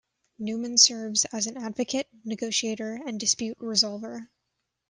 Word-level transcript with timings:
Newman 0.39 0.79
serves 0.79 1.25
as 1.25 1.45
an 1.45 1.57
advocate, 1.57 2.07
negotiator 2.23 2.99
and 3.05 3.19
dispute 3.19 3.59
resolver. 3.59 4.29